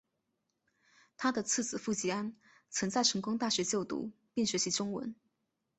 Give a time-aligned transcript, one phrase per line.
[1.15, 2.35] 他的次子傅吉安
[2.71, 5.13] 曾在成功大学就读并学习中文。